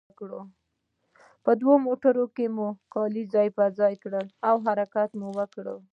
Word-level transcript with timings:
په 1.43 1.51
دوو 1.59 1.75
موټرونو 1.87 2.25
کې 2.35 2.45
مو 2.55 2.67
کالي 2.93 3.23
ځای 3.33 3.47
پر 3.57 3.69
ځای 3.79 3.93
کړل 4.03 4.25
او 4.49 4.55
حرکت 4.65 5.09
مو 5.19 5.29
وکړ. 5.39 5.65